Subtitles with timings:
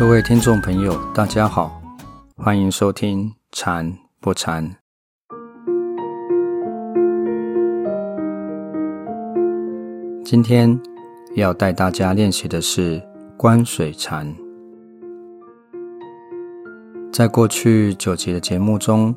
[0.00, 1.78] 各位听众朋友，大家好，
[2.34, 4.74] 欢迎收听禅不禅。
[10.24, 10.80] 今天
[11.34, 13.06] 要带大家练习的是
[13.36, 14.34] 观水禅。
[17.12, 19.14] 在过去九集的节目中，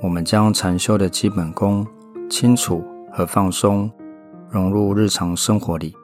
[0.00, 1.86] 我们将禅修的基本功
[2.30, 2.82] 清楚
[3.12, 3.90] 和放松
[4.48, 5.94] 融入日常生活里，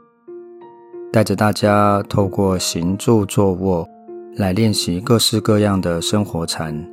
[1.10, 3.88] 带着大家透过行住坐卧
[4.36, 6.86] 来练习各式各样的生活禅。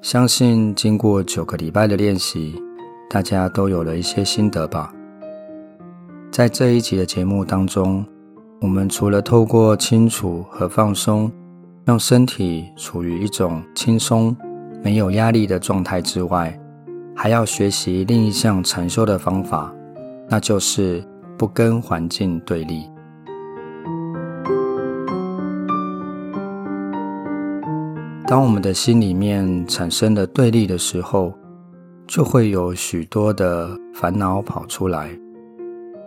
[0.00, 2.54] 相信经过九个礼拜的练习，
[3.10, 4.92] 大家都有了一些心得吧。
[6.30, 8.04] 在这一集的节目当中，
[8.60, 11.30] 我们除了透过清楚和放松，
[11.84, 14.34] 让身体处于一种轻松、
[14.82, 16.56] 没有压力的状态之外，
[17.16, 19.74] 还要学习另一项禅修的方法，
[20.28, 21.04] 那就是
[21.36, 22.88] 不跟环境对立。
[28.28, 31.32] 当我们的心里面产生了对立的时候，
[32.06, 35.08] 就会有许多的烦恼跑出来。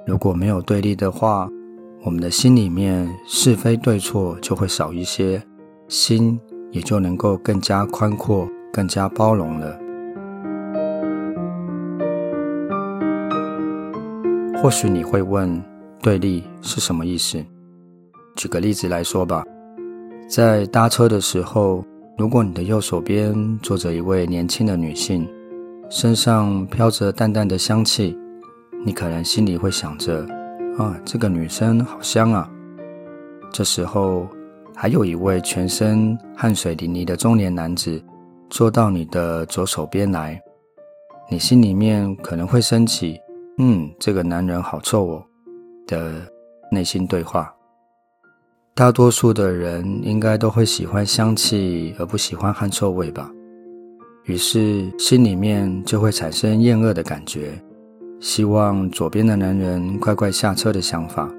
[0.05, 1.49] 如果没有对立的话，
[2.03, 5.41] 我们的心里面是非对错就会少一些，
[5.87, 9.75] 心也就能够更加宽阔、更加包容了。
[14.61, 15.59] 或许你会问，
[16.03, 17.43] 对立是什么意思？
[18.35, 19.43] 举个例子来说吧，
[20.29, 21.83] 在搭车的时候，
[22.17, 25.27] 如果你的右手边坐着一位年轻的女性，
[25.89, 28.17] 身上飘着淡淡的香气。
[28.83, 30.25] 你可能心里会想着
[30.77, 32.49] ：“啊，这个女生好香啊！”
[33.53, 34.27] 这时候，
[34.75, 38.01] 还有一位全身汗水淋漓的中年男子
[38.49, 40.41] 坐到你的左手边来，
[41.29, 43.19] 你心里面可能会升起
[43.59, 45.23] ：“嗯，这个男人好臭哦”
[45.85, 46.13] 的
[46.71, 47.53] 内心对话。
[48.81, 53.31] 大多数的人应该都会喜欢香气，而不喜欢汗臭味吧？
[54.23, 57.51] 于是心里面就会产生厌恶的感觉。
[58.19, 61.31] 希望左边的男人快快下车的想法，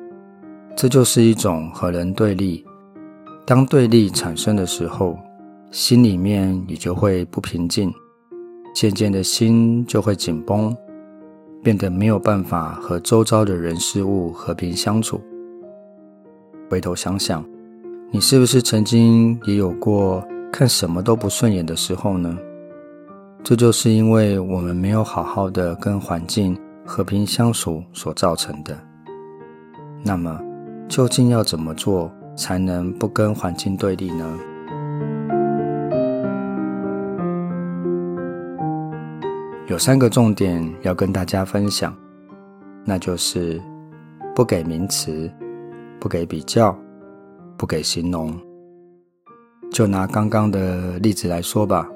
[0.76, 2.64] 这就是一种和人对立。
[3.44, 5.18] 当对立产生的时候，
[5.72, 7.92] 心里面也就会不平静，
[8.72, 10.72] 渐渐的心就会紧绷，
[11.60, 15.20] 变得没有办法和周遭的人事物和平相处。
[16.72, 17.44] 回头想想，
[18.10, 22.34] 你是不是曾经也有过看什么都不顺眼的时候呢？
[23.44, 26.58] 这就是因为我们没有好好的跟环境。
[26.84, 28.76] 和平相处所造成的。
[30.02, 30.40] 那么，
[30.88, 34.38] 究竟要怎么做才能不跟环境对立呢？
[39.68, 41.94] 有三个重点要跟大家分享，
[42.84, 43.62] 那就是
[44.34, 45.30] 不给名词，
[46.02, 46.76] 不给比较，
[47.56, 48.36] 不给形容。
[49.70, 51.88] 就拿刚刚的例子来说吧，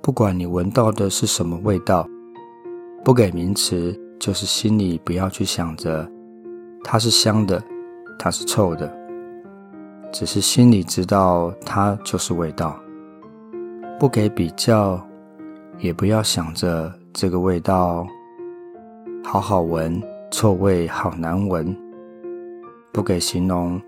[0.00, 2.08] 不管你闻到的是什么味道。
[3.04, 6.10] 不给名词，就是心里不要去想着
[6.82, 7.62] 它是香的，
[8.18, 8.90] 它是臭的，
[10.10, 12.80] 只是心里知道它就是味道。
[14.00, 14.98] 不给比较，
[15.80, 18.06] 也不要想着这个味道
[19.22, 21.76] 好好闻，臭味好难闻。
[22.92, 23.80] 不给形容，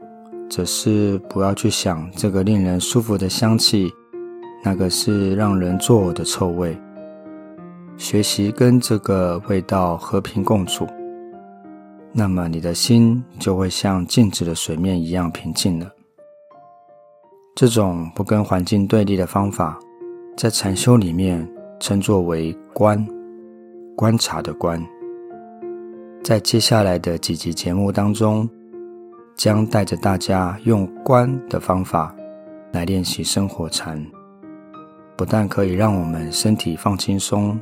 [0.49, 3.93] 只是不要去想这个令人舒服的香气，
[4.65, 6.77] 那个是让人作呕的臭味。
[7.97, 10.87] 学习跟这个味道和平共处，
[12.13, 15.91] 那么你的心就会像静止的水面一样平静了。
[17.55, 19.79] 这种不跟环境对立的方法，
[20.37, 21.47] 在禅修里面
[21.79, 23.07] 称作为观，
[23.95, 24.83] 观察的观。
[26.23, 28.49] 在接下来的几集节目当中，
[29.35, 32.15] 将带着大家用观的方法
[32.73, 34.05] 来练习生活禅，
[35.17, 37.59] 不但可以让我们身体放轻松。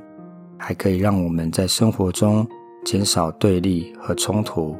[0.61, 2.44] 还可以让我们在生活中
[2.85, 4.76] 减少对立和冲突，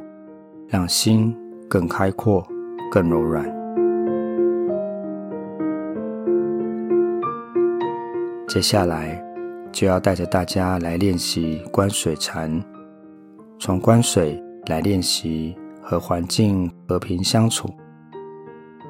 [0.67, 1.33] 让心
[1.69, 2.45] 更开阔、
[2.91, 3.45] 更柔软。
[8.45, 9.23] 接下来
[9.71, 12.61] 就要带着大家来练习观水禅，
[13.57, 15.55] 从观水来练习
[15.89, 17.67] 和环境和平相处。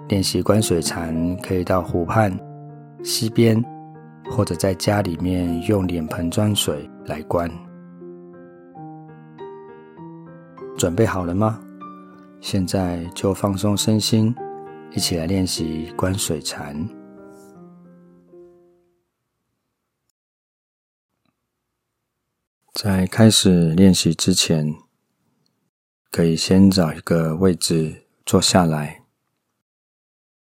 [0.09, 2.37] 练习观水禅，可以到湖畔、
[3.01, 3.63] 溪边。
[4.31, 7.49] 或者在家里面用脸盆装水来观，
[10.77, 11.59] 准备好了吗？
[12.39, 14.35] 现在就放松身心，
[14.91, 16.87] 一起来练习观水禅。
[22.75, 24.75] 在开始练习之前，
[26.11, 29.03] 可以先找一个位置坐下来，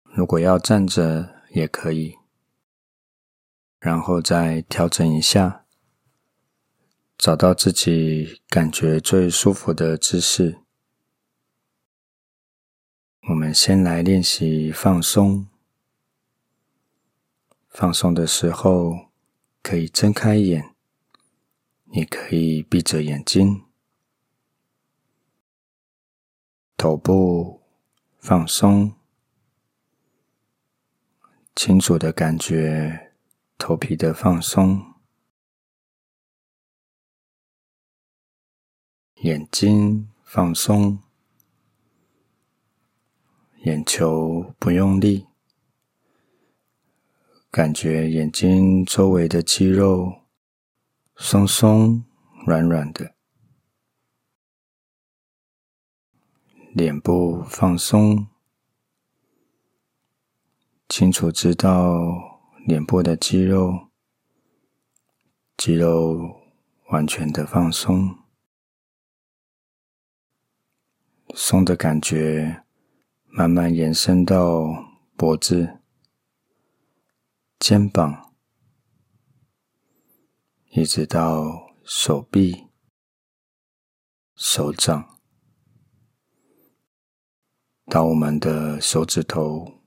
[0.05, 2.17] 如果要站着也可以，
[3.79, 5.65] 然后再调整一下，
[7.19, 10.61] 找到自己感觉最舒服的姿势。
[13.29, 15.47] 我们先来练习放松。
[17.69, 19.11] 放松的时候，
[19.63, 20.75] 可以睁开眼，
[21.93, 23.70] 也可以闭着眼睛。
[26.81, 27.61] 头部
[28.21, 28.95] 放松，
[31.55, 33.13] 清楚的感觉
[33.59, 34.95] 头皮的放松，
[39.17, 41.01] 眼睛放松。
[43.65, 45.27] 眼球不用力，
[47.51, 50.23] 感觉眼睛周围的肌肉
[51.15, 52.03] 松松
[52.47, 53.15] 软软的，
[56.81, 58.27] 脸部放松，
[60.89, 63.91] 清楚知道脸部的肌肉，
[65.59, 66.41] 肌肉
[66.87, 68.17] 完全的放松，
[71.35, 72.65] 松的感觉。
[73.27, 74.65] 慢慢延伸到
[75.17, 75.81] 脖子、
[77.59, 78.33] 肩膀，
[80.71, 82.69] 一直到手臂、
[84.35, 85.20] 手掌，
[87.91, 89.81] 到我们的手指头，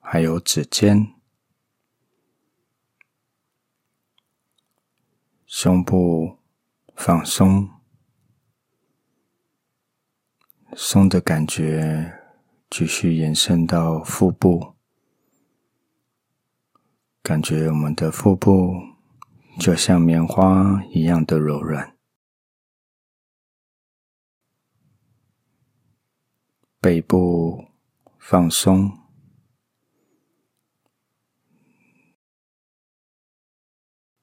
[0.00, 1.14] 还有指尖，
[5.46, 6.38] 胸部
[6.96, 7.70] 放松，
[10.74, 12.18] 松的感觉。
[12.68, 14.74] 继续延伸到腹部，
[17.22, 18.72] 感觉我们的腹部
[19.60, 21.91] 就像棉花一样的柔软。
[26.82, 27.68] 背部
[28.18, 28.98] 放松，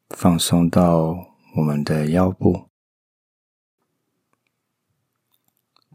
[0.10, 2.70] 放松到我们的腰部。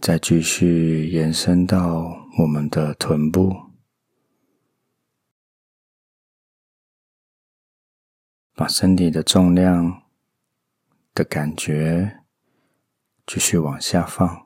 [0.01, 3.71] 再继续延伸到我们的臀部，
[8.55, 10.03] 把身体的重量
[11.13, 12.25] 的感觉
[13.27, 14.44] 继续往下放，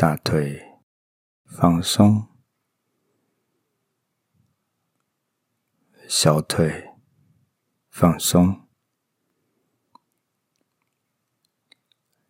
[0.00, 0.80] 大腿
[1.44, 2.26] 放松，
[6.08, 6.94] 小腿
[7.90, 8.66] 放松。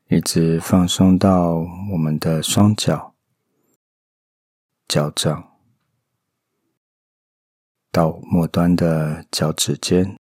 [0.08, 1.58] 一直放松到
[1.92, 3.14] 我们的双脚、
[4.88, 5.56] 脚掌，
[7.92, 10.19] 到末端的脚趾尖。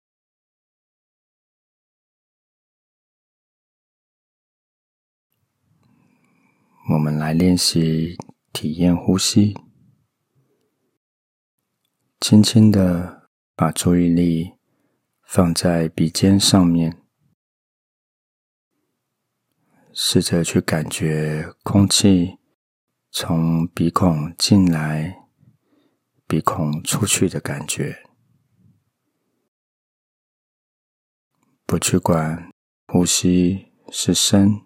[6.87, 8.15] 我们来练习
[8.53, 9.57] 体验呼吸，
[12.19, 14.53] 轻轻的把注意力
[15.23, 17.01] 放在鼻尖上面。
[19.91, 22.37] 试着去感觉空气
[23.09, 25.25] 从鼻孔进来、
[26.27, 28.03] 鼻孔出去的感觉，
[31.65, 32.51] 不去管
[32.85, 34.61] 呼吸是深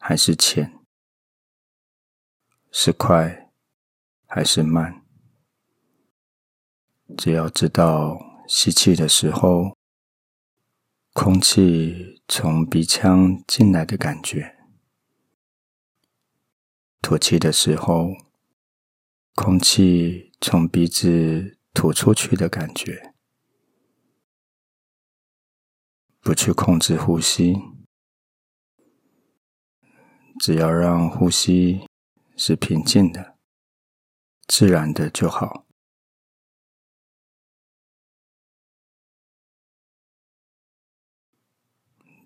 [0.00, 0.79] 还是浅，
[2.70, 3.50] 是快
[4.26, 5.04] 还是慢，
[7.16, 9.76] 只要知道吸气的时候。
[11.12, 14.56] 空气从鼻腔进来的感觉，
[17.02, 18.12] 吐气的时候，
[19.34, 23.12] 空气从鼻子吐出去的感觉。
[26.20, 27.56] 不去控制呼吸，
[30.38, 31.88] 只要让呼吸
[32.42, 33.36] 是平静的、
[34.46, 35.66] 自然的就好。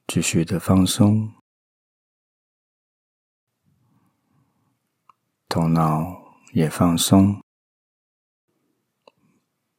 [0.06, 1.35] 继续的放松，
[5.49, 7.42] 头脑也放松，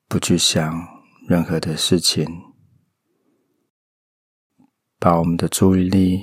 [0.09, 0.69] 不去想
[1.29, 2.27] 任何的事情，
[4.99, 6.21] 把我们的注意力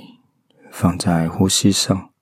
[0.71, 2.12] 放在呼吸上。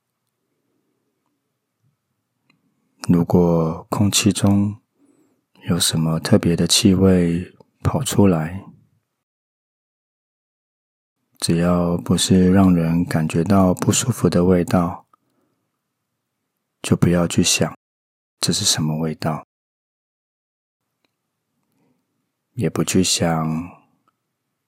[3.07, 4.79] 如果空气中
[5.67, 7.51] 有什么特别的气味
[7.83, 8.63] 跑出来，
[11.39, 15.07] 只要不是让人感觉到不舒服的味道，
[16.81, 17.75] 就不要去想
[18.39, 19.47] 这是什么味道，
[22.53, 23.81] 也不去想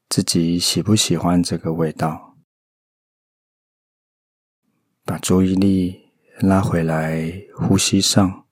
[0.09, 2.35] 自己喜不喜欢这个味道，
[5.03, 6.02] 把注意力
[6.39, 8.47] 拉回来呼吸上，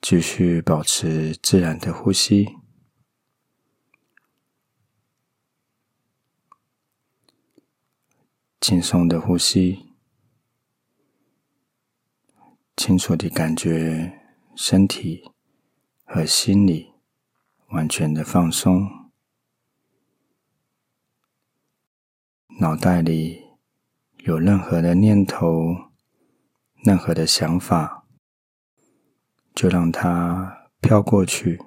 [0.00, 2.56] 继续保持自然的呼吸，
[8.60, 9.92] 轻松的呼吸，
[12.76, 14.20] 清楚地感觉
[14.54, 15.32] 身体
[16.04, 16.92] 和心理
[17.70, 19.10] 完全的放松。
[22.60, 23.39] 脑袋里
[24.24, 25.90] 有任何的念头、
[26.84, 28.06] 任何的想法，
[29.54, 31.62] 就让它飘过去，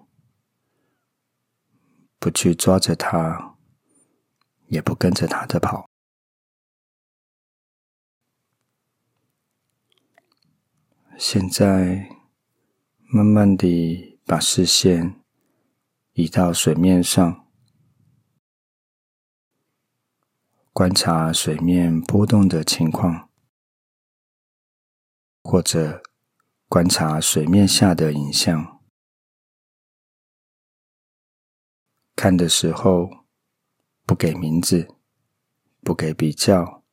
[2.19, 3.55] 不去抓着它，
[4.67, 5.89] 也不跟着它的跑。
[11.17, 12.09] 现在，
[13.07, 15.19] 慢慢地把视线
[16.13, 17.42] 移到水面上。
[20.73, 23.29] 观察水面波动的情况，
[25.43, 26.01] 或者
[26.67, 28.81] 观察水面下的影像。
[32.15, 33.27] 看的时候，
[34.03, 34.95] 不给名字，
[35.81, 36.83] 不给比较，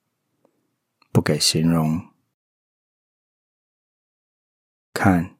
[1.11, 2.13] 不给形容。
[4.93, 5.39] 看，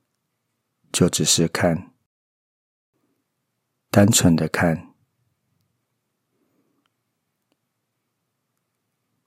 [0.91, 1.93] 就只是看，
[3.91, 4.90] 单纯的看。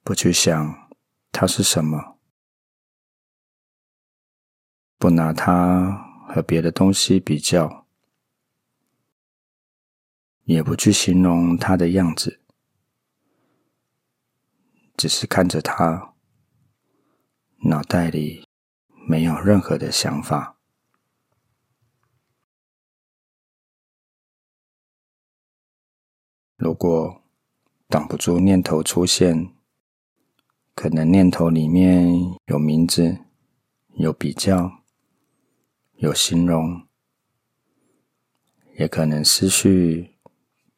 [0.03, 0.91] 不去想
[1.31, 2.19] 它是什么，
[4.98, 7.88] 不拿它和别的东西比较，
[10.43, 12.41] 也不去形容它的样子，
[14.98, 16.13] 只是看着它，
[17.60, 18.45] 脑袋里
[19.07, 20.57] 没有任何的想法。
[26.57, 27.24] 如果
[27.88, 29.52] 挡不住念头出现，
[30.75, 32.11] 可能念头里面
[32.47, 33.19] 有名字，
[33.95, 34.83] 有比较，
[35.97, 36.87] 有形容，
[38.77, 40.15] 也可能思绪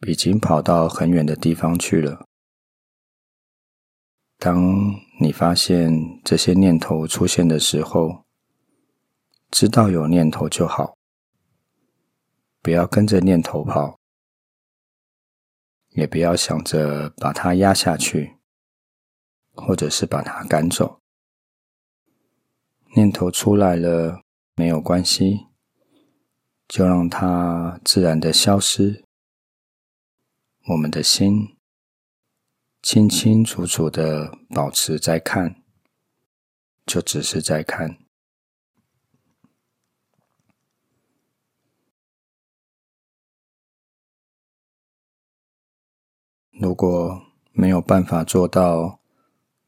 [0.06, 2.28] 已经跑到很远的地方去了。
[4.38, 8.26] 当你发现这些念头出现的时候，
[9.50, 10.98] 知道有念头就好，
[12.62, 13.98] 不要跟着念头跑，
[15.92, 18.36] 也不要想着把它压下去。
[19.56, 21.02] 或者是把它赶走，
[22.96, 24.22] 念头出来了
[24.56, 25.48] 没有关系，
[26.68, 29.04] 就让它自然的消失。
[30.68, 31.58] 我们的心
[32.82, 35.64] 清清楚楚的保持在看，
[36.86, 37.98] 就只是在看。
[46.52, 47.22] 如果
[47.52, 49.00] 没有办法做到。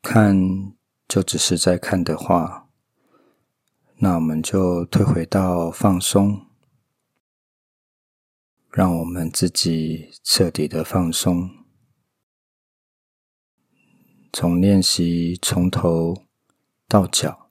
[0.02, 0.74] 看，
[1.08, 2.70] 就只是在看的话，
[3.98, 6.46] 那我们就退回到放松，
[8.72, 11.50] 让我们自己彻底的放松。
[14.32, 16.26] 从练习从头
[16.88, 17.50] 到脚，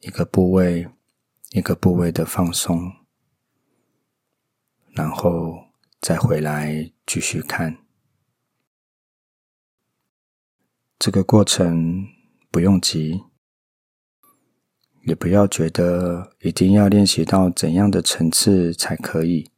[0.00, 0.88] 一个部位
[1.50, 2.92] 一个部位的放松，
[4.90, 5.66] 然后
[6.00, 7.81] 再回来继续看。
[11.02, 12.06] 这个过程
[12.48, 13.24] 不用急，
[15.04, 19.50] 也不要觉得一定要练习到怎样的层次才可以。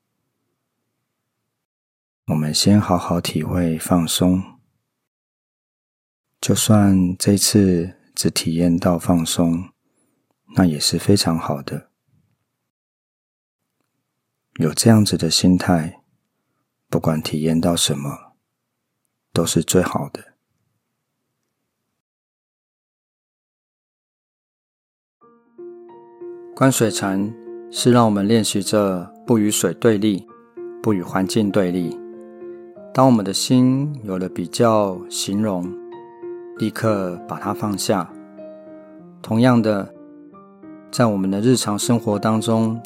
[2.28, 4.42] 我们先好好体会放松，
[6.40, 9.68] 就算这次只体验到放松，
[10.56, 11.90] 那也是非常好的。
[14.54, 16.00] 有这样子的心态，
[16.88, 18.32] 不管体验到什么，
[19.34, 20.32] 都是最好的。
[26.56, 27.34] 观水禅
[27.72, 30.24] 是让我们练习着不与水对立，
[30.80, 31.98] 不与环境对立。
[32.92, 35.66] 当我们的心有了比较形容，
[36.58, 38.08] 立刻把它放下。
[39.20, 39.92] 同样的，
[40.92, 42.80] 在我们的日常生活当中，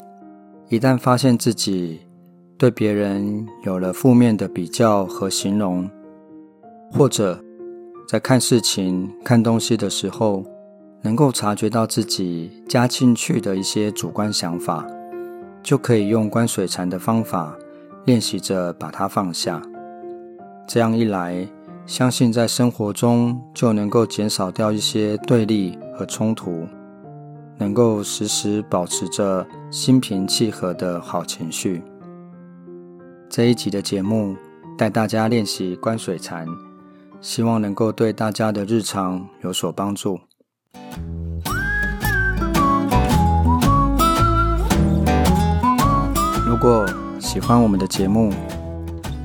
[0.69, 1.99] 一旦发现自己
[2.57, 5.87] 对别人有了负面的比较和形容，
[6.91, 7.39] 或者
[8.07, 10.43] 在看事情、看东西的时候，
[11.01, 14.85] 能够察觉到自己加进去的一些主观想法，
[15.63, 17.55] 就可以用观水禅的方法
[18.05, 19.61] 练习着把它放下。
[20.67, 21.47] 这样一来，
[21.85, 26.67] 相信在生活中就能够减少掉一些对立和冲突，
[27.57, 31.81] 能够时时保持着心平气和的好情绪。
[33.29, 34.35] 这一集的节目
[34.77, 36.45] 带大家练习观水禅，
[37.21, 40.19] 希望能够对大家的日常有所帮助。
[46.45, 46.85] 如果
[47.19, 48.33] 喜欢我们的节目，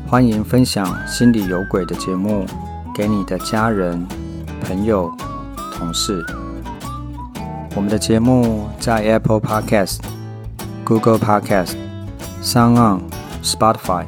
[0.07, 2.47] 欢迎分享《心里有鬼》的节目
[2.95, 4.07] 给你的家人、
[4.61, 5.11] 朋友、
[5.73, 6.25] 同事。
[7.75, 9.99] 我们的节目在 Apple Podcast、
[10.85, 11.75] Google Podcast、
[12.41, 13.01] Sound、
[13.43, 14.05] Spotify、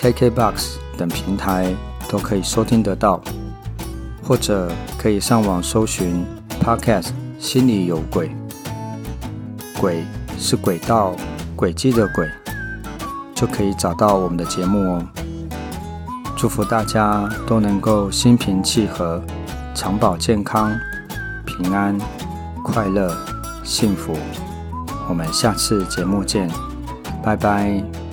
[0.00, 1.74] KKBox 等平台
[2.10, 3.22] 都可以收听得到，
[4.22, 6.26] 或者可以上网搜寻
[6.64, 8.28] Podcast《心里有鬼》，
[9.78, 10.02] 鬼
[10.38, 11.14] 是轨道、
[11.54, 12.26] 轨迹的鬼，
[13.34, 15.06] 就可以找到我们的节目哦。
[16.38, 19.22] 祝福大家都能够心平气和、
[19.74, 20.72] 长保健康、
[21.44, 21.98] 平安。
[22.64, 23.14] 快乐、
[23.62, 24.16] 幸福，
[25.06, 26.50] 我们下次节目见，
[27.22, 28.03] 拜拜。